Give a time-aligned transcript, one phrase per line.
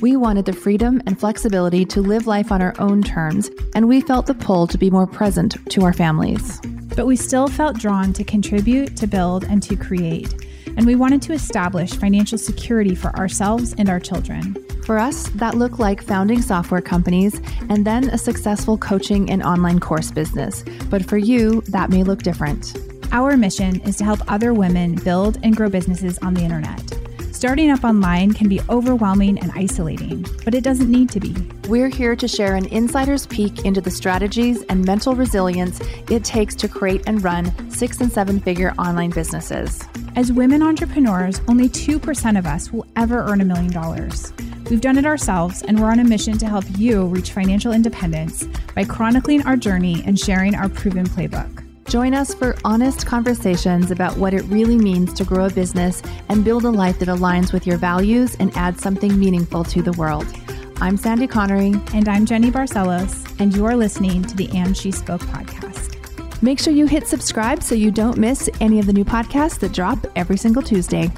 [0.00, 4.00] We wanted the freedom and flexibility to live life on our own terms, and we
[4.00, 6.58] felt the pull to be more present to our families.
[6.96, 10.32] But we still felt drawn to contribute, to build, and to create.
[10.78, 14.54] And we wanted to establish financial security for ourselves and our children.
[14.86, 17.38] For us, that looked like founding software companies
[17.68, 20.64] and then a successful coaching and online course business.
[20.88, 22.74] But for you, that may look different.
[23.12, 26.99] Our mission is to help other women build and grow businesses on the internet.
[27.40, 31.34] Starting up online can be overwhelming and isolating, but it doesn't need to be.
[31.70, 36.54] We're here to share an insider's peek into the strategies and mental resilience it takes
[36.56, 39.82] to create and run six and seven figure online businesses.
[40.16, 44.34] As women entrepreneurs, only 2% of us will ever earn a million dollars.
[44.68, 48.46] We've done it ourselves, and we're on a mission to help you reach financial independence
[48.74, 51.59] by chronicling our journey and sharing our proven playbook.
[51.90, 56.44] Join us for honest conversations about what it really means to grow a business and
[56.44, 60.24] build a life that aligns with your values and adds something meaningful to the world.
[60.80, 61.74] I'm Sandy Connery.
[61.92, 63.28] And I'm Jenny Barcelos.
[63.40, 66.40] And you are listening to the And She Spoke podcast.
[66.40, 69.72] Make sure you hit subscribe so you don't miss any of the new podcasts that
[69.72, 71.10] drop every single Tuesday.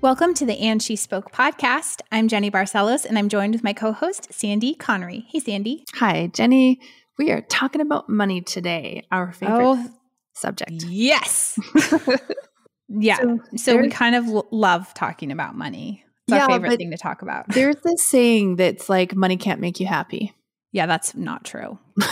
[0.00, 2.02] Welcome to the And She Spoke podcast.
[2.12, 5.26] I'm Jenny Barcelos, and I'm joined with my co host, Sandy Connery.
[5.28, 5.84] Hey, Sandy.
[5.94, 6.78] Hi, Jenny.
[7.18, 9.90] We are talking about money today, our favorite oh,
[10.32, 10.84] subject.
[10.88, 11.58] Yes.
[12.88, 13.18] yeah.
[13.18, 16.04] So, so we kind of l- love talking about money.
[16.26, 17.48] It's yeah, our favorite thing to talk about.
[17.54, 20.34] There's this saying that's like money can't make you happy.
[20.72, 21.78] Yeah, that's not true.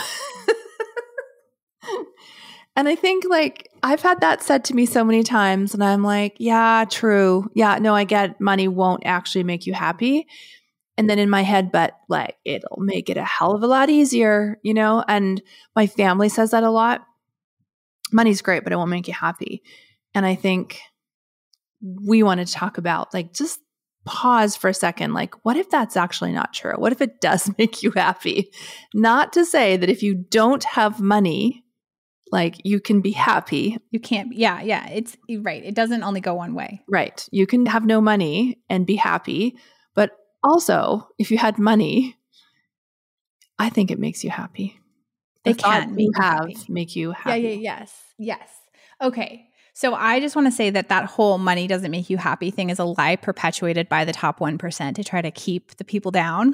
[2.77, 6.01] and I think like I've had that said to me so many times and I'm
[6.01, 7.49] like, yeah, true.
[7.55, 10.27] Yeah, no, I get money won't actually make you happy
[10.97, 13.89] and then in my head, but like it'll make it a hell of a lot
[13.89, 15.03] easier, you know?
[15.07, 15.41] And
[15.75, 17.05] my family says that a lot.
[18.11, 19.63] Money's great, but it won't make you happy.
[20.13, 20.79] And I think
[21.81, 23.59] we want to talk about like just
[24.05, 25.13] pause for a second.
[25.13, 26.73] Like, what if that's actually not true?
[26.77, 28.51] What if it does make you happy?
[28.93, 31.63] Not to say that if you don't have money,
[32.31, 33.77] like you can be happy.
[33.91, 34.87] You can't, yeah, yeah.
[34.89, 35.63] It's right.
[35.63, 36.81] It doesn't only go one way.
[36.89, 37.25] Right.
[37.31, 39.57] You can have no money and be happy,
[40.43, 42.17] also, if you had money,
[43.57, 44.79] I think it makes you happy.
[45.43, 46.57] The it can you have happy.
[46.69, 47.41] make you happy.
[47.41, 48.49] Yeah, yeah, yes, yes.
[49.01, 49.47] Okay.
[49.75, 52.69] So I just want to say that that whole money doesn't make you happy thing
[52.69, 56.53] is a lie perpetuated by the top 1% to try to keep the people down.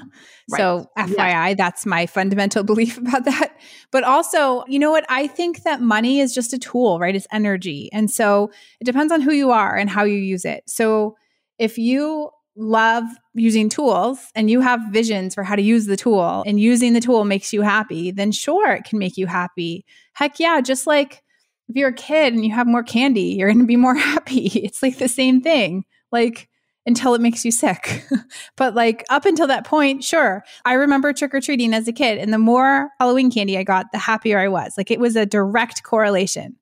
[0.50, 0.58] Right.
[0.58, 1.18] So FYI,
[1.50, 1.54] yeah.
[1.54, 3.58] that's my fundamental belief about that.
[3.92, 5.06] But also, you know what?
[5.10, 7.14] I think that money is just a tool, right?
[7.14, 7.90] It's energy.
[7.92, 10.64] And so it depends on who you are and how you use it.
[10.68, 11.18] So
[11.58, 16.44] if you love using tools and you have visions for how to use the tool
[16.46, 19.86] and using the tool makes you happy, then sure, it can make you happy.
[20.14, 21.24] Heck yeah, just like
[21.70, 24.48] if you're a kid and you have more candy, you're going to be more happy.
[24.48, 25.86] It's like the same thing.
[26.12, 26.50] Like
[26.86, 28.04] until it makes you sick.
[28.58, 30.44] but like up until that point, sure.
[30.66, 33.92] I remember trick or treating as a kid and the more Halloween candy I got,
[33.92, 34.74] the happier I was.
[34.76, 36.56] Like it was a direct correlation.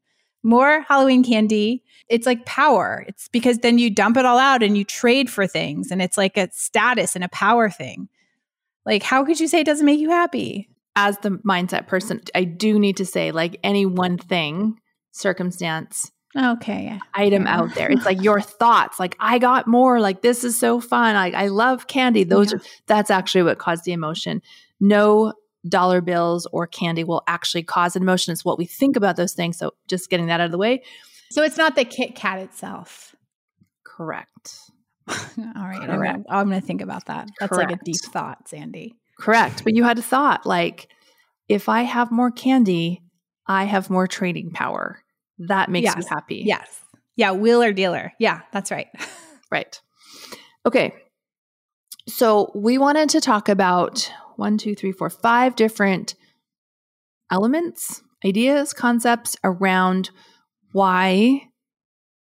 [0.43, 3.03] More Halloween candy it's like power.
[3.07, 6.17] It's because then you dump it all out and you trade for things and it's
[6.17, 8.09] like a status and a power thing.
[8.85, 10.69] Like, how could you say it doesn't make you happy?
[10.95, 14.79] As the mindset person, I do need to say, like, any one thing,
[15.11, 16.99] circumstance, okay yeah.
[17.13, 17.57] item yeah.
[17.57, 17.91] out there.
[17.91, 21.15] It's like your thoughts, like, I got more, like, this is so fun.
[21.15, 22.23] Like, I love candy.
[22.23, 22.57] Those yeah.
[22.57, 24.41] are, that's actually what caused the emotion.
[24.79, 25.33] No
[25.67, 28.31] dollar bills or candy will actually cause an emotion.
[28.31, 29.57] It's what we think about those things.
[29.57, 30.81] So just getting that out of the way.
[31.31, 33.15] So it's not the Kit Kat itself.
[33.83, 34.59] Correct.
[35.07, 35.15] All
[35.55, 35.87] right.
[35.87, 36.25] Correct.
[36.29, 37.29] I'm going to think about that.
[37.39, 37.71] That's Correct.
[37.71, 38.95] like a deep thought, Sandy.
[39.19, 39.63] Correct.
[39.63, 40.89] But you had a thought like,
[41.47, 43.01] if I have more candy,
[43.47, 44.99] I have more trading power.
[45.39, 45.95] That makes yes.
[45.97, 46.43] you happy.
[46.45, 46.83] Yes.
[47.15, 47.31] Yeah.
[47.31, 48.13] Wheeler dealer.
[48.19, 48.87] Yeah, that's right.
[49.51, 49.79] right.
[50.65, 50.93] Okay.
[52.07, 56.15] So we wanted to talk about one, two, three, four, five different
[57.31, 60.11] elements, ideas, concepts around
[60.71, 61.47] why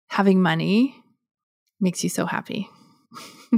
[0.08, 0.94] having money
[1.80, 2.68] makes you so happy.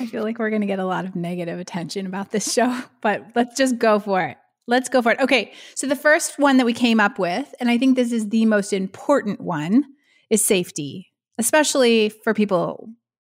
[0.00, 2.82] I feel like we're going to get a lot of negative attention about this show,
[3.00, 4.36] but let's just go for it.
[4.66, 5.20] Let's go for it.
[5.20, 5.52] Okay.
[5.74, 8.46] So, the first one that we came up with, and I think this is the
[8.46, 9.84] most important one,
[10.30, 12.88] is safety, especially for people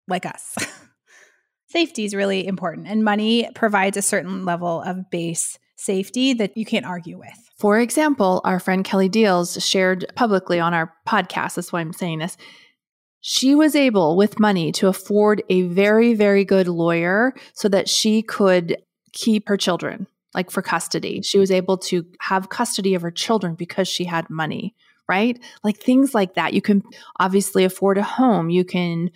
[0.08, 0.56] like us.
[1.68, 2.86] safety is really important.
[2.88, 7.50] And money provides a certain level of base safety that you can't argue with.
[7.56, 11.54] For example, our friend Kelly Deals shared publicly on our podcast.
[11.54, 12.36] That's why I'm saying this.
[13.20, 18.22] She was able, with money, to afford a very, very good lawyer so that she
[18.22, 18.76] could
[19.12, 21.22] keep her children, like for custody.
[21.22, 24.74] She was able to have custody of her children because she had money,
[25.08, 25.38] right?
[25.64, 26.54] Like things like that.
[26.54, 26.82] You can
[27.18, 28.50] obviously afford a home.
[28.50, 29.10] You can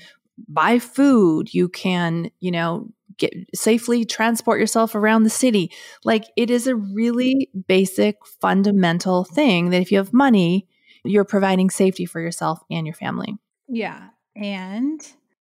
[0.49, 1.55] buy food.
[1.55, 2.88] You can, you know,
[3.19, 5.70] get safely transport yourself around the city.
[6.05, 10.67] Like it is a really basic fundamental thing that if you have money,
[11.05, 13.37] you're providing safety for yourself and your family.
[13.69, 14.09] Yeah.
[14.37, 15.00] And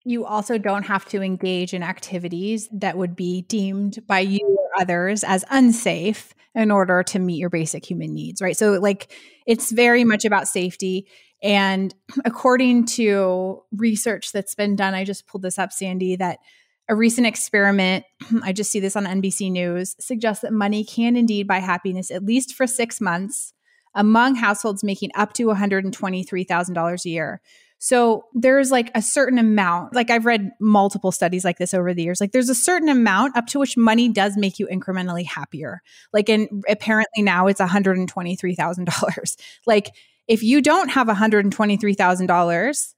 [0.06, 4.81] you also don't have to engage in activities that would be deemed by you or
[4.81, 8.56] others as unsafe in order to meet your basic human needs, right?
[8.56, 9.12] So, like,
[9.46, 11.08] it's very much about safety.
[11.44, 11.94] And
[12.25, 16.40] according to research that's been done, I just pulled this up, Sandy, that
[16.89, 18.06] a recent experiment,
[18.44, 22.24] I just see this on NBC News, suggests that money can indeed buy happiness at
[22.24, 23.54] least for six months
[23.95, 27.42] among households making up to $123,000 a year.
[27.80, 32.04] So there's like a certain amount, like I've read multiple studies like this over the
[32.04, 32.19] years.
[32.19, 35.81] Like there's a certain amount up to which money does make you incrementally happier.
[36.12, 39.36] Like, and apparently now it's $123,000.
[39.68, 39.92] like,
[40.28, 42.94] if you don't have $123,000,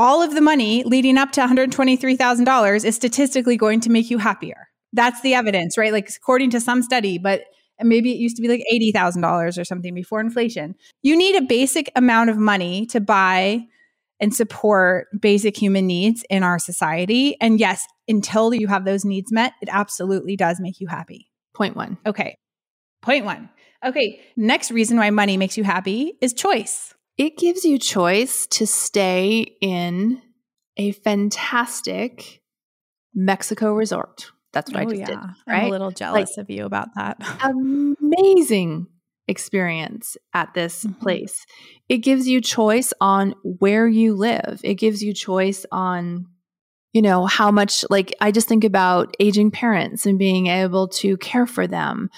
[0.00, 4.68] all of the money leading up to $123,000 is statistically going to make you happier.
[4.94, 5.92] That's the evidence, right?
[5.92, 7.42] Like according to some study, but
[7.82, 10.74] maybe it used to be like $80,000 or something before inflation.
[11.02, 13.66] You need a basic amount of money to buy
[14.18, 17.36] and support basic human needs in our society.
[17.38, 21.30] And yes, until you have those needs met, it absolutely does make you happy.
[21.54, 21.98] Point one.
[22.06, 22.38] Okay.
[23.02, 23.50] Point one.
[23.84, 24.20] Okay.
[24.34, 26.94] Next reason why money makes you happy is choice.
[27.20, 30.22] It gives you choice to stay in
[30.78, 32.40] a fantastic
[33.14, 34.32] Mexico resort.
[34.54, 35.06] That's what oh, I just yeah.
[35.06, 35.18] did.
[35.46, 35.62] Right?
[35.64, 37.18] I'm a little jealous like, of you about that.
[37.42, 38.86] amazing
[39.28, 40.98] experience at this mm-hmm.
[40.98, 41.44] place.
[41.90, 44.62] It gives you choice on where you live.
[44.64, 46.26] It gives you choice on
[46.94, 51.18] you know how much like I just think about aging parents and being able to
[51.18, 52.08] care for them.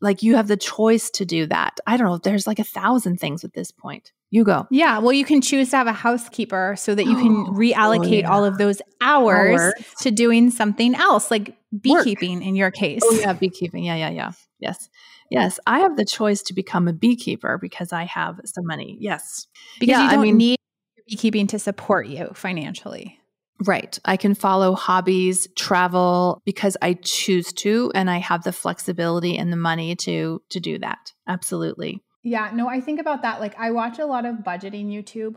[0.00, 1.80] Like you have the choice to do that.
[1.84, 4.12] I don't know, there's like a thousand things at this point.
[4.32, 4.66] You go.
[4.70, 4.98] Yeah.
[4.98, 8.20] Well, you can choose to have a housekeeper so that you can oh, reallocate oh,
[8.20, 8.30] yeah.
[8.30, 12.46] all of those hours, hours, to doing something else, like beekeeping Work.
[12.46, 13.02] in your case.
[13.04, 13.34] Oh, yeah.
[13.34, 13.84] Beekeeping.
[13.84, 13.96] Yeah.
[13.96, 14.08] Yeah.
[14.08, 14.32] Yeah.
[14.58, 14.88] Yes.
[15.30, 15.60] Yes.
[15.66, 18.96] I have the choice to become a beekeeper because I have some money.
[19.00, 19.46] Yes.
[19.78, 20.58] Because yeah, you don't I mean, need
[21.06, 23.18] beekeeping to support you financially.
[23.66, 23.98] Right.
[24.06, 29.52] I can follow hobbies, travel because I choose to and I have the flexibility and
[29.52, 31.12] the money to to do that.
[31.28, 32.02] Absolutely.
[32.22, 33.40] Yeah, no, I think about that.
[33.40, 35.36] Like, I watch a lot of budgeting YouTube.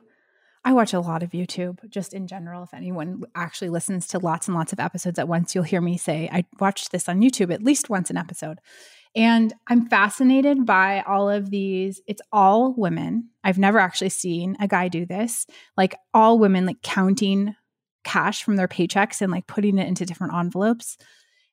[0.63, 2.63] I watch a lot of YouTube just in general.
[2.63, 5.97] If anyone actually listens to lots and lots of episodes at once, you'll hear me
[5.97, 8.59] say, I watched this on YouTube at least once an episode.
[9.15, 12.01] And I'm fascinated by all of these.
[12.07, 13.29] It's all women.
[13.43, 15.45] I've never actually seen a guy do this.
[15.77, 17.55] Like, all women, like counting
[18.03, 20.97] cash from their paychecks and like putting it into different envelopes.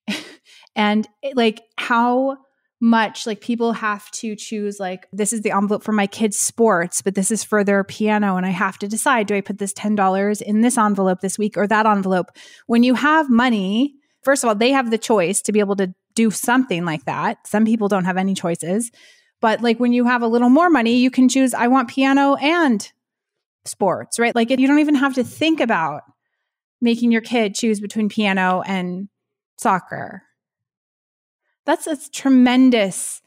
[0.75, 2.39] and it, like, how
[2.83, 7.01] much like people have to choose like this is the envelope for my kids sports
[7.01, 9.73] but this is for their piano and i have to decide do i put this
[9.73, 12.27] $10 in this envelope this week or that envelope?
[12.67, 15.95] When you have money first of all they have the choice to be able to
[16.15, 17.47] do something like that.
[17.47, 18.91] Some people don't have any choices
[19.41, 22.35] but like when you have a little more money you can choose i want piano
[22.35, 22.93] and
[23.65, 24.35] sports right?
[24.35, 26.03] Like you don't even have to think about
[26.81, 29.09] making your kid choose between piano and
[29.57, 30.23] soccer
[31.65, 33.23] that's a tremendous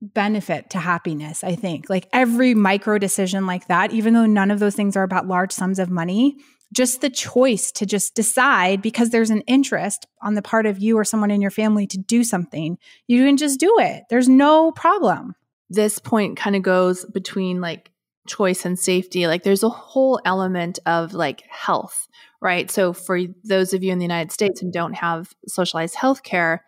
[0.00, 1.88] benefit to happiness, I think.
[1.88, 5.52] Like every micro decision like that, even though none of those things are about large
[5.52, 6.36] sums of money,
[6.72, 10.98] just the choice to just decide because there's an interest on the part of you
[10.98, 14.04] or someone in your family to do something, you can just do it.
[14.10, 15.34] There's no problem.
[15.70, 17.90] This point kind of goes between like
[18.26, 19.26] choice and safety.
[19.26, 22.08] Like there's a whole element of like health,
[22.40, 22.70] right?
[22.70, 26.64] So for those of you in the United States who don't have socialized health care,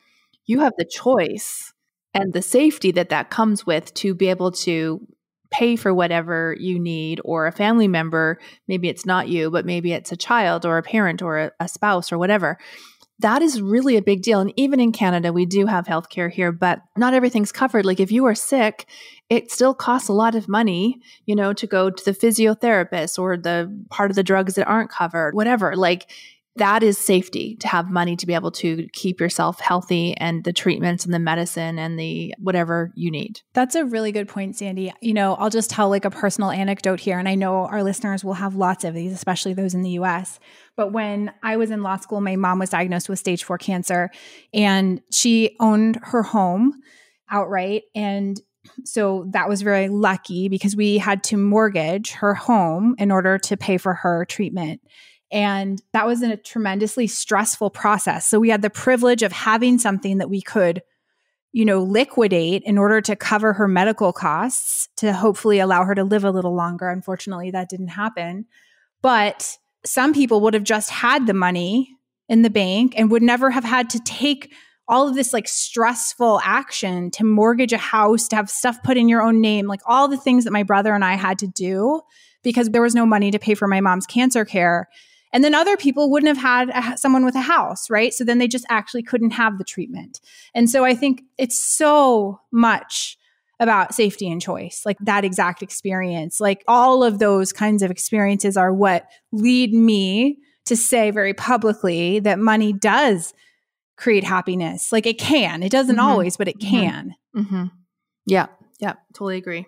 [0.47, 1.73] you have the choice
[2.15, 5.07] and the safety that that comes with to be able to
[5.51, 9.93] pay for whatever you need or a family member maybe it's not you but maybe
[9.93, 12.59] it's a child or a parent or a, a spouse or whatever.
[13.21, 14.41] That is really a big deal.
[14.41, 17.87] And even in canada we do have healthcare here but not everything's covered.
[17.87, 18.87] Like if you are sick
[19.31, 23.37] it still costs a lot of money you know to go to the physiotherapist or
[23.37, 25.77] the part of the drugs that aren't covered whatever.
[25.77, 26.11] Like
[26.57, 30.53] that is safety to have money to be able to keep yourself healthy and the
[30.53, 33.41] treatments and the medicine and the whatever you need.
[33.55, 34.93] That's a really good point, Sandy.
[35.01, 38.25] You know, I'll just tell like a personal anecdote here, and I know our listeners
[38.25, 40.39] will have lots of these, especially those in the US.
[40.77, 44.11] But when I was in law school, my mom was diagnosed with stage four cancer,
[44.53, 46.75] and she owned her home
[47.31, 47.83] outright.
[47.95, 48.41] And
[48.85, 53.57] so that was very lucky because we had to mortgage her home in order to
[53.57, 54.81] pay for her treatment.
[55.33, 58.27] And that was a tremendously stressful process.
[58.27, 60.83] So we had the privilege of having something that we could,
[61.53, 66.05] you know, liquidate in order to cover her medical costs to hopefully allow her to
[66.05, 66.89] live a little longer.
[66.89, 68.47] Unfortunately, that didn't happen.
[69.03, 71.97] But some people would have just had the money
[72.29, 74.53] in the bank and would never have had to take
[74.89, 79.09] all of this like stressful action to mortgage a house, to have stuff put in
[79.09, 82.03] your own name, like all the things that my brother and I had to do
[82.43, 84.89] because there was no money to pay for my mom's cancer care.
[85.33, 88.13] And then other people wouldn't have had a, someone with a house, right?
[88.13, 90.21] So then they just actually couldn't have the treatment.
[90.55, 93.19] And so I think it's so much
[93.59, 96.41] about safety and choice, like that exact experience.
[96.41, 102.19] Like all of those kinds of experiences are what lead me to say very publicly
[102.21, 103.33] that money does
[103.97, 104.93] create happiness.
[104.93, 106.07] Like it can, it doesn't mm-hmm.
[106.07, 106.71] always, but it mm-hmm.
[106.71, 107.15] can.
[107.35, 107.65] Mm-hmm.
[108.27, 108.47] Yeah.
[108.79, 108.95] Yeah.
[109.15, 109.67] Totally agree.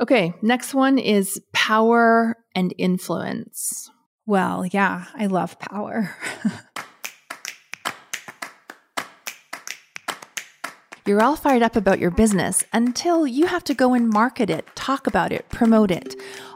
[0.00, 0.34] Okay.
[0.42, 3.90] Next one is power and influence.
[4.30, 6.14] Well, yeah, I love power.
[11.04, 14.68] You're all fired up about your business until you have to go and market it,
[14.76, 16.14] talk about it, promote it.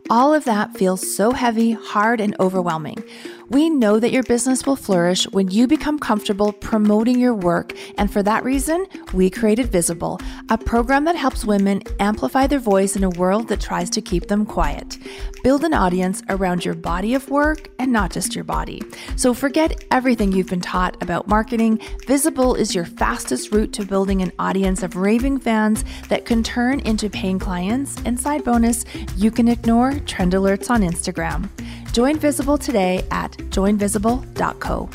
[0.09, 3.03] All of that feels so heavy, hard, and overwhelming.
[3.51, 8.11] We know that your business will flourish when you become comfortable promoting your work, and
[8.11, 13.05] for that reason, we created Visible, a program that helps women amplify their voice in
[13.05, 14.99] a world that tries to keep them quiet.
[15.43, 18.83] Build an audience around your body of work and not just your body.
[19.17, 21.81] So forget everything you've been taught about marketing.
[22.07, 26.81] Visible is your fastest route to building an audience of raving fans that can turn
[26.81, 28.01] into paying clients.
[28.07, 28.87] And side bonus,
[29.17, 31.51] you can ignore trend alerts on Instagram.
[31.95, 34.91] Join Visible today at joinvisible.co.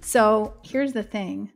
[0.00, 1.52] So here's the thing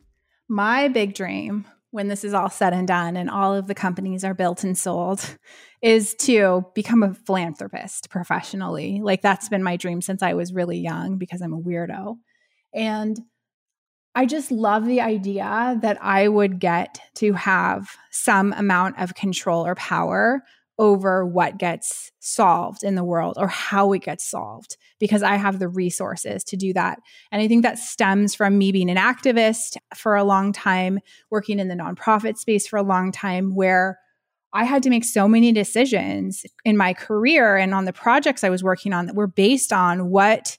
[0.47, 4.25] my big dream when this is all said and done and all of the companies
[4.25, 5.39] are built and sold
[5.83, 9.01] is to become a philanthropist professionally.
[9.03, 12.17] Like that's been my dream since I was really young because I'm a weirdo.
[12.75, 13.19] And
[14.15, 19.65] I just love the idea that I would get to have some amount of control
[19.65, 20.43] or power
[20.83, 25.61] over what gets solved in the world or how it gets solved because I have
[25.61, 26.99] the resources to do that.
[27.31, 30.99] And I think that stems from me being an activist for a long time,
[31.31, 34.01] working in the nonprofit space for a long time, where
[34.53, 38.51] I had to make so many decisions in my career and on the projects I
[38.51, 40.59] was working on that were based on what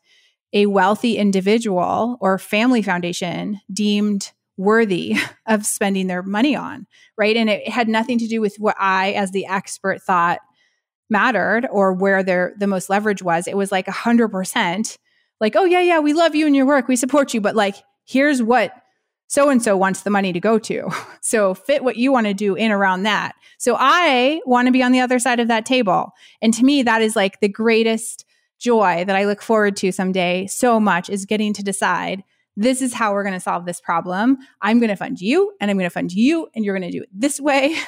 [0.54, 5.16] a wealthy individual or family foundation deemed worthy
[5.48, 7.36] of spending their money on, right?
[7.36, 10.40] And it had nothing to do with what I, as the expert, thought
[11.10, 13.48] mattered or where their the most leverage was.
[13.48, 14.98] It was like a hundred percent,
[15.40, 17.76] like, oh yeah, yeah, we love you and your work, we support you, but like,
[18.06, 18.74] here's what
[19.28, 20.90] so and so wants the money to go to.
[21.26, 23.34] So fit what you want to do in around that.
[23.58, 26.12] So I want to be on the other side of that table.
[26.42, 28.26] And to me, that is like the greatest
[28.60, 32.94] joy that I look forward to someday so much is getting to decide this is
[32.94, 34.38] how we're going to solve this problem.
[34.62, 36.98] I'm going to fund you and I'm going to fund you and you're going to
[36.98, 37.76] do it this way.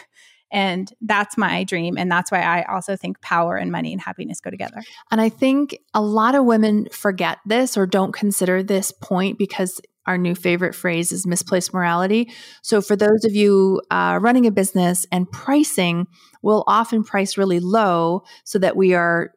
[0.51, 1.97] And that's my dream.
[1.97, 4.81] And that's why I also think power and money and happiness go together.
[5.11, 9.81] And I think a lot of women forget this or don't consider this point because
[10.05, 12.31] our new favorite phrase is misplaced morality.
[12.61, 16.07] So, for those of you uh, running a business and pricing,
[16.41, 19.31] we'll often price really low so that we are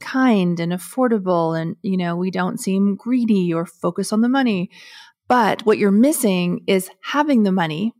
[0.00, 4.70] kind and affordable and you know we don't seem greedy or focus on the money.
[5.28, 7.92] But what you're missing is having the money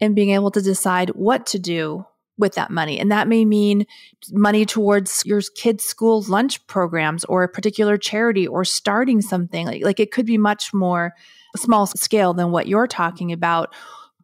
[0.00, 2.98] and being able to decide what to do with that money.
[2.98, 3.86] And that may mean
[4.32, 9.66] money towards your kids school lunch programs or a particular charity or starting something.
[9.66, 11.14] Like, like it could be much more
[11.56, 13.72] small scale than what you're talking about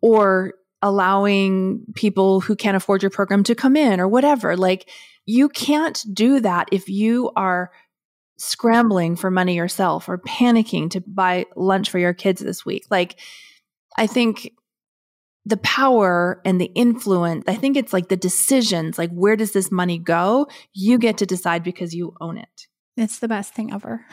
[0.00, 4.56] or allowing people who can't afford your program to come in or whatever.
[4.56, 4.88] Like
[5.26, 7.70] you can't do that if you are
[8.38, 12.84] scrambling for money yourself or panicking to buy lunch for your kids this week.
[12.90, 13.20] Like,
[13.96, 14.52] I think
[15.44, 19.70] the power and the influence, I think it's like the decisions, like, where does this
[19.70, 20.48] money go?
[20.72, 22.66] You get to decide because you own it.
[22.96, 24.04] It's the best thing ever.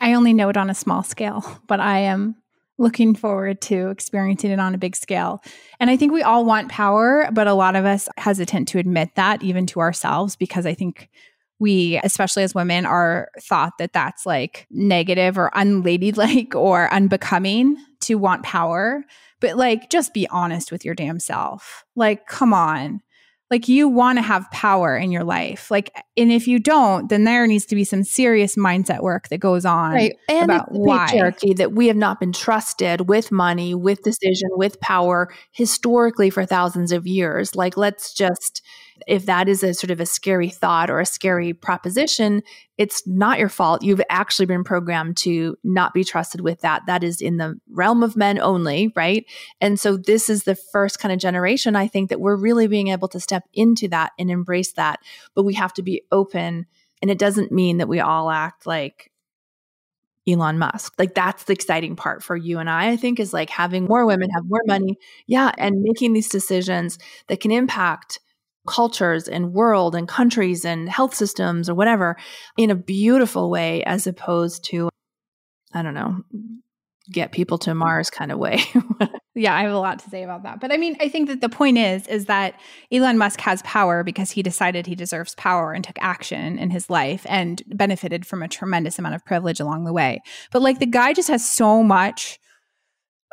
[0.00, 2.36] I only know it on a small scale, but I am
[2.78, 5.42] looking forward to experiencing it on a big scale.
[5.80, 9.14] And I think we all want power, but a lot of us hesitant to admit
[9.14, 11.08] that even to ourselves because I think
[11.58, 18.16] we, especially as women, are thought that that's like negative or unladylike or unbecoming to
[18.16, 19.04] want power.
[19.40, 21.84] But like, just be honest with your damn self.
[21.94, 23.00] Like, come on
[23.50, 25.70] like you want to have power in your life.
[25.70, 29.38] Like and if you don't then there needs to be some serious mindset work that
[29.38, 31.08] goes on right and about why.
[31.08, 36.44] patriarchy that we have not been trusted with money with decision with power historically for
[36.44, 37.54] thousands of years.
[37.54, 38.62] Like let's just
[39.06, 42.42] if that is a sort of a scary thought or a scary proposition,
[42.78, 43.82] it's not your fault.
[43.82, 46.82] You've actually been programmed to not be trusted with that.
[46.86, 49.24] That is in the realm of men only, right?
[49.60, 52.88] And so this is the first kind of generation, I think, that we're really being
[52.88, 55.00] able to step into that and embrace that.
[55.34, 56.66] But we have to be open.
[57.02, 59.10] And it doesn't mean that we all act like
[60.28, 60.94] Elon Musk.
[60.98, 64.04] Like that's the exciting part for you and I, I think, is like having more
[64.04, 64.98] women have more money.
[65.26, 65.52] Yeah.
[65.56, 66.98] And making these decisions
[67.28, 68.20] that can impact
[68.66, 72.16] cultures and world and countries and health systems or whatever
[72.56, 74.88] in a beautiful way as opposed to
[75.72, 76.22] i don't know
[77.12, 78.60] get people to mars kind of way.
[79.38, 80.60] Yeah i have a lot to say about that.
[80.60, 82.58] But i mean i think that the point is is that
[82.90, 86.88] elon musk has power because he decided he deserves power and took action in his
[86.88, 90.22] life and benefited from a tremendous amount of privilege along the way.
[90.52, 92.38] But like the guy just has so much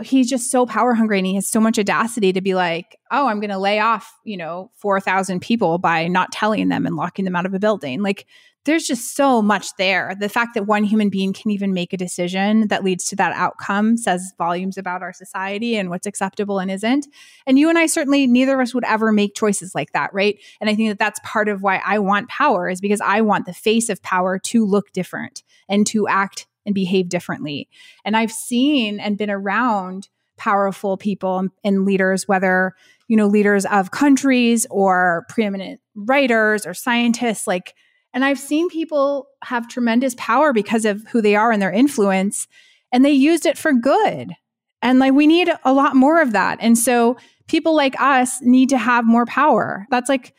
[0.01, 3.27] he's just so power hungry and he has so much audacity to be like, oh,
[3.27, 7.25] I'm going to lay off, you know, 4,000 people by not telling them and locking
[7.25, 8.01] them out of a building.
[8.01, 8.25] Like,
[8.65, 10.15] there's just so much there.
[10.17, 13.33] The fact that one human being can even make a decision that leads to that
[13.35, 17.05] outcome says volumes about our society and what's acceptable and isn't.
[17.45, 20.39] And you and I certainly, neither of us would ever make choices like that, right?
[20.61, 23.45] And I think that that's part of why I want power, is because I want
[23.45, 27.69] the face of power to look different and to act and behave differently.
[28.05, 32.73] And I've seen and been around powerful people and leaders, whether,
[33.07, 37.75] you know, leaders of countries or preeminent writers or scientists, like,
[38.13, 42.47] and I've seen people have tremendous power because of who they are and their influence,
[42.91, 44.33] and they used it for good.
[44.81, 46.59] And like, we need a lot more of that.
[46.61, 47.17] And so
[47.47, 49.87] people like us need to have more power.
[49.89, 50.33] That's like,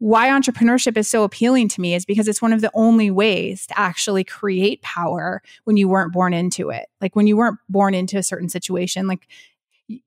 [0.00, 3.66] why entrepreneurship is so appealing to me is because it's one of the only ways
[3.66, 6.86] to actually create power when you weren't born into it.
[7.02, 9.28] Like when you weren't born into a certain situation, like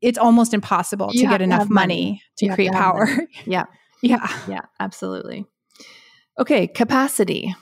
[0.01, 3.07] it's almost impossible you to get enough money, money to you create to power.
[3.45, 3.65] Yeah.
[4.01, 4.27] yeah.
[4.47, 5.45] Yeah, absolutely.
[6.39, 7.55] Okay, capacity.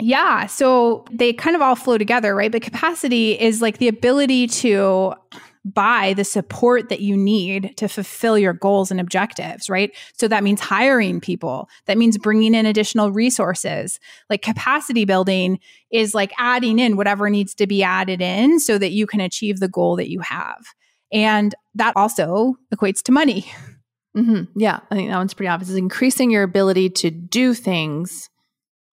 [0.00, 0.46] Yeah.
[0.46, 2.50] So they kind of all flow together, right?
[2.50, 5.14] But capacity is like the ability to
[5.66, 9.94] buy the support that you need to fulfill your goals and objectives, right?
[10.12, 13.98] So that means hiring people, that means bringing in additional resources.
[14.30, 15.58] Like capacity building
[15.90, 19.58] is like adding in whatever needs to be added in so that you can achieve
[19.58, 20.64] the goal that you have.
[21.12, 23.50] And that also equates to money.
[24.16, 24.58] Mm-hmm.
[24.58, 25.68] Yeah, I think that one's pretty obvious.
[25.68, 28.30] It's increasing your ability to do things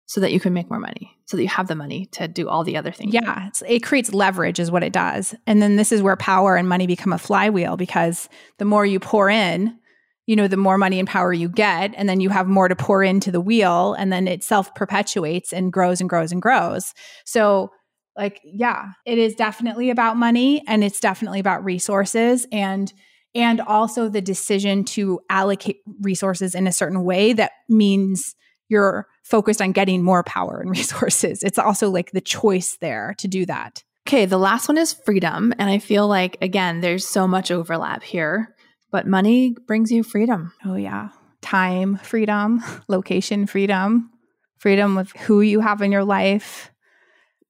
[0.05, 2.49] so that you can make more money, so that you have the money to do
[2.49, 3.13] all the other things.
[3.13, 5.33] Yeah, it creates leverage, is what it does.
[5.47, 8.99] And then this is where power and money become a flywheel because the more you
[8.99, 9.77] pour in,
[10.25, 12.75] you know, the more money and power you get, and then you have more to
[12.75, 16.93] pour into the wheel, and then it self perpetuates and grows and grows and grows.
[17.25, 17.71] So,
[18.17, 22.93] like, yeah, it is definitely about money and it's definitely about resources and
[23.35, 28.35] and also the decision to allocate resources in a certain way that means
[28.73, 31.43] you're focused on getting more power and resources.
[31.43, 33.83] It's also like the choice there to do that.
[34.05, 35.53] Okay, the last one is freedom.
[35.57, 38.53] And I feel like, again, there's so much overlap here,
[38.91, 40.51] but money brings you freedom.
[40.65, 41.09] Oh, yeah.
[41.41, 44.09] Time freedom, location freedom,
[44.57, 46.72] freedom with who you have in your life,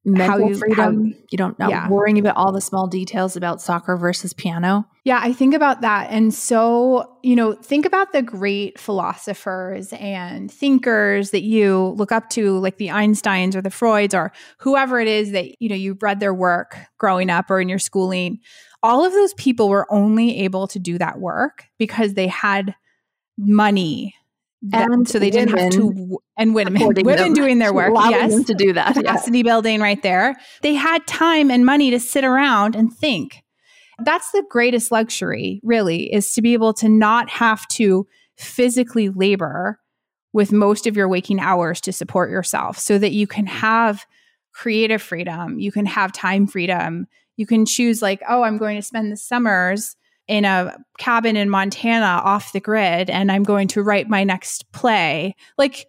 [0.06, 1.12] mental you, freedom.
[1.12, 1.88] How, you don't know yeah.
[1.90, 4.86] worrying about all the small details about soccer versus piano.
[5.06, 6.10] Yeah, I think about that.
[6.10, 12.30] And so, you know, think about the great philosophers and thinkers that you look up
[12.32, 16.04] to, like the Einsteins or the Freuds or whoever it is that, you know, you've
[16.04, 18.40] read their work growing up or in your schooling.
[18.82, 22.76] All of those people were only able to do that work because they had
[23.38, 24.14] money
[24.72, 28.46] and so they didn't have to and women women doing their work yes.
[28.46, 29.44] to do that capacity yeah.
[29.44, 30.36] building right there.
[30.62, 33.44] They had time and money to sit around and think.
[34.04, 39.80] That's the greatest luxury really is to be able to not have to physically labor
[40.32, 44.06] with most of your waking hours to support yourself so that you can have
[44.54, 47.08] creative freedom you can have time freedom.
[47.36, 49.96] You can choose like oh i'm going to spend the summers
[50.28, 54.72] in a cabin in Montana off the grid and I'm going to write my next
[54.72, 55.36] play.
[55.58, 55.88] Like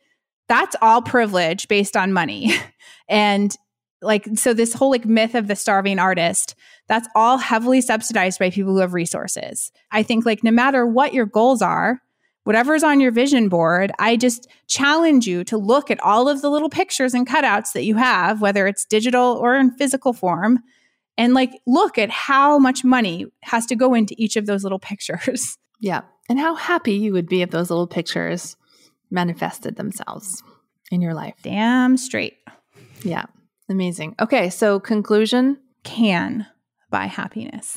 [0.49, 2.53] that's all privilege based on money.
[3.09, 3.55] and
[4.03, 6.55] like so this whole like myth of the starving artist,
[6.89, 9.73] that's all heavily subsidized by people who have resources.
[9.91, 12.01] I think like no matter what your goals are,
[12.45, 16.51] whatever's on your vision board, I just challenge you to look at all of the
[16.51, 20.61] little pictures and cutouts that you have, whether it's digital or in physical form,
[21.17, 24.79] and like look at how much money has to go into each of those little
[24.79, 25.59] pictures.
[25.81, 26.03] Yeah.
[26.31, 28.57] And how happy you would be if those little pictures
[29.11, 30.43] manifested themselves
[30.91, 31.35] in your life.
[31.43, 32.39] Damn straight.
[33.03, 33.27] Yeah.
[33.69, 34.15] Amazing.
[34.21, 34.49] Okay.
[34.49, 36.47] So, conclusion can
[36.91, 37.77] buy happiness.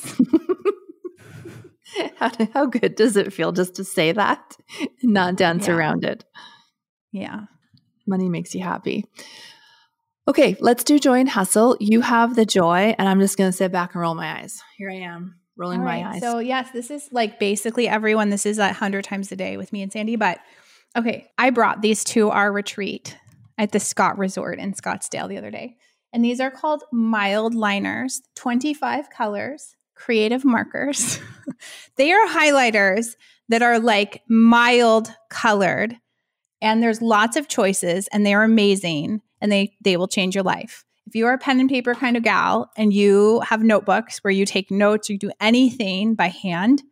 [2.16, 4.56] how, how good does it feel just to say that
[5.02, 5.74] not dance yeah.
[5.74, 6.24] around it?
[7.12, 7.42] Yeah.
[8.06, 9.04] Money makes you happy.
[10.28, 11.74] Okay, let's do joy and hustle.
[11.80, 14.62] You have the joy, and I'm just going to sit back and roll my eyes.
[14.76, 16.20] Here I am, rolling my eyes.
[16.20, 18.28] So, yes, this is like basically everyone.
[18.28, 20.16] This is a 100 times a day with me and Sandy.
[20.16, 20.38] But
[20.94, 23.16] okay, I brought these to our retreat
[23.56, 25.78] at the Scott Resort in Scottsdale the other day.
[26.12, 31.20] And these are called Mildliners, 25 colors, creative markers.
[31.96, 33.16] they are highlighters
[33.48, 35.96] that are like mild colored.
[36.60, 40.84] And there's lots of choices and they're amazing and they they will change your life.
[41.06, 44.30] If you are a pen and paper kind of gal and you have notebooks where
[44.30, 46.82] you take notes or you do anything by hand,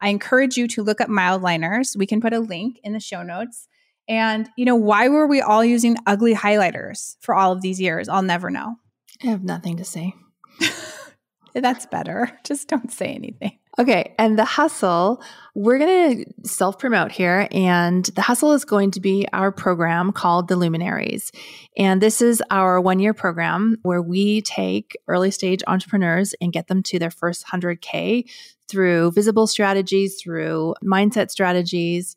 [0.00, 1.96] I encourage you to look up Mildliners.
[1.96, 3.68] We can put a link in the show notes.
[4.08, 8.08] And, you know, why were we all using ugly highlighters for all of these years?
[8.08, 8.76] I'll never know.
[9.22, 10.14] I have nothing to say.
[11.54, 12.32] That's better.
[12.44, 13.59] Just don't say anything.
[13.78, 14.14] Okay.
[14.18, 15.22] And the hustle,
[15.54, 17.48] we're going to self promote here.
[17.50, 21.30] And the hustle is going to be our program called the Luminaries.
[21.76, 26.66] And this is our one year program where we take early stage entrepreneurs and get
[26.66, 28.28] them to their first 100K
[28.68, 32.16] through visible strategies, through mindset strategies,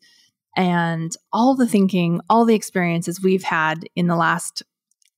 [0.56, 4.62] and all the thinking, all the experiences we've had in the last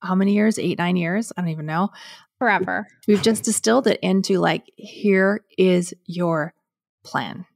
[0.02, 0.58] how many years?
[0.58, 1.32] Eight, nine years?
[1.36, 1.90] I don't even know.
[2.38, 2.86] Forever.
[3.08, 6.52] We've just distilled it into like, here is your
[7.04, 7.46] plan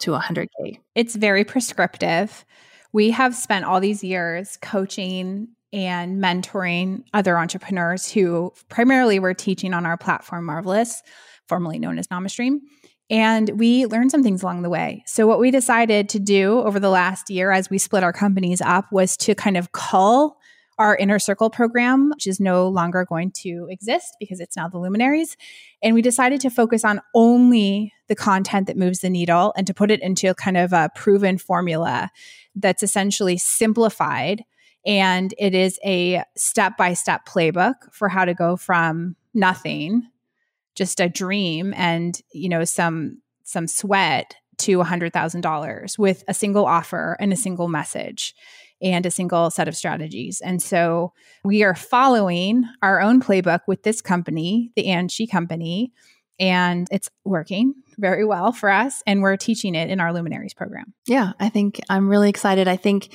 [0.00, 0.80] to 100K.
[0.94, 2.44] It's very prescriptive.
[2.92, 9.74] We have spent all these years coaching and mentoring other entrepreneurs who primarily were teaching
[9.74, 11.02] on our platform, Marvelous,
[11.48, 12.58] formerly known as NamaStream.
[13.10, 15.02] And we learned some things along the way.
[15.06, 18.62] So, what we decided to do over the last year as we split our companies
[18.62, 20.38] up was to kind of cull
[20.78, 24.78] our inner circle program, which is no longer going to exist because it's now the
[24.78, 25.36] luminaries.
[25.82, 29.74] And we decided to focus on only the content that moves the needle and to
[29.74, 32.10] put it into a kind of a proven formula
[32.54, 34.44] that's essentially simplified.
[34.86, 40.08] And it is a step by step playbook for how to go from nothing,
[40.74, 47.16] just a dream and, you know, some, some sweat to $100,000 with a single offer
[47.18, 48.34] and a single message
[48.82, 50.40] and a single set of strategies.
[50.40, 51.12] And so
[51.44, 55.92] we are following our own playbook with this company, the And Company,
[56.38, 59.02] and it's working very well for us.
[59.06, 60.92] And we're teaching it in our Luminaries program.
[61.06, 62.66] Yeah, I think I'm really excited.
[62.66, 63.14] I think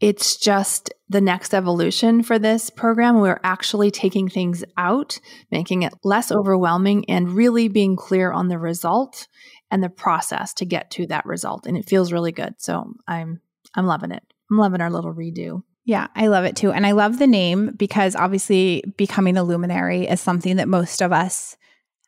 [0.00, 3.20] it's just the next evolution for this program.
[3.20, 5.20] We're actually taking things out,
[5.52, 9.28] making it less overwhelming, and really being clear on the result
[9.70, 11.66] and the process to get to that result.
[11.66, 12.54] And it feels really good.
[12.58, 13.40] So I'm
[13.74, 14.22] I'm loving it.
[14.50, 15.62] I'm loving our little redo.
[15.84, 16.72] Yeah, I love it too.
[16.72, 21.12] And I love the name because obviously becoming a luminary is something that most of
[21.12, 21.56] us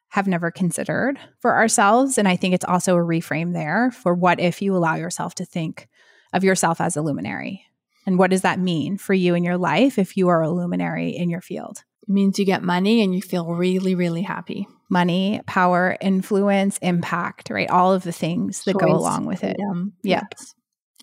[0.09, 2.16] have never considered for ourselves.
[2.16, 5.44] And I think it's also a reframe there for what if you allow yourself to
[5.44, 5.88] think
[6.33, 7.64] of yourself as a luminary?
[8.07, 11.11] And what does that mean for you in your life if you are a luminary
[11.11, 11.83] in your field?
[12.02, 14.68] It means you get money and you feel really, really happy.
[14.88, 17.68] Money, power, influence, impact, right?
[17.68, 19.57] All of the things that Choice, go along with it.
[19.59, 19.83] Yeah.
[20.05, 20.55] Yes.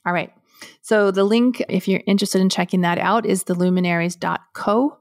[0.06, 0.32] All right.
[0.82, 4.98] So the link, if you're interested in checking that out, is theluminaries.co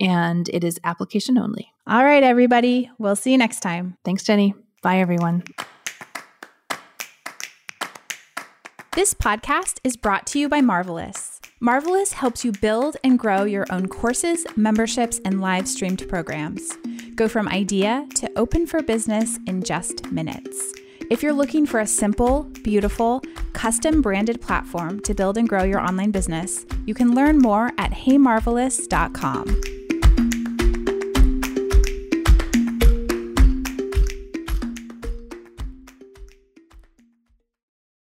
[0.00, 1.72] and it is application only.
[1.86, 2.90] All right, everybody.
[2.98, 3.96] We'll see you next time.
[4.04, 4.54] Thanks, Jenny.
[4.82, 5.44] Bye, everyone.
[8.94, 11.40] This podcast is brought to you by Marvelous.
[11.58, 16.76] Marvelous helps you build and grow your own courses, memberships, and live streamed programs.
[17.14, 20.74] Go from idea to open for business in just minutes.
[21.10, 25.80] If you're looking for a simple, beautiful, custom branded platform to build and grow your
[25.80, 29.83] online business, you can learn more at heymarvelous.com.